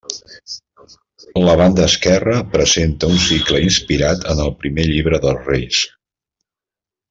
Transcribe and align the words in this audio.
La 1.47 1.53
banda 1.59 1.83
esquerra 1.89 2.39
presenta 2.55 3.11
un 3.17 3.21
cicle 3.27 3.61
inspirat 3.67 4.27
en 4.35 4.43
el 4.47 4.53
primer 4.65 4.89
llibre 4.95 5.21
dels 5.27 5.49
Reis. 5.53 5.87